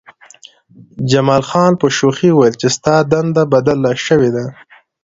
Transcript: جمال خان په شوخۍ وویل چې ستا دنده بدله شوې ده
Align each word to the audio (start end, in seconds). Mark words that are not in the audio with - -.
جمال 1.09 1.43
خان 1.49 1.71
په 1.81 1.87
شوخۍ 1.97 2.29
وویل 2.33 2.55
چې 2.61 2.67
ستا 2.75 2.95
دنده 3.11 3.43
بدله 3.53 3.91
شوې 4.05 4.29
ده 4.35 4.45